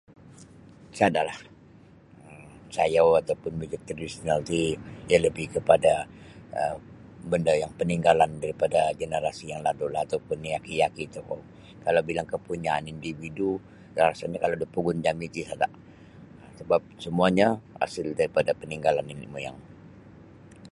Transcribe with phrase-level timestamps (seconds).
[0.97, 1.39] Sada'lah
[2.21, 4.59] um sayau atau pun miuzik tradisional ti
[5.09, 5.93] iyo lebih kepada
[6.61, 6.77] um
[7.31, 11.39] benda yang paninggalan daripada jenerasi yang lalulah atau pun yaki-yaki tokou
[11.85, 13.51] kalau bilang kepunyaan indidvidu
[14.05, 15.67] rasanyo kalau da pogun jami ti sada
[17.05, 17.49] semuanyo
[17.85, 19.57] asil daripada peninggalan nenek moyang.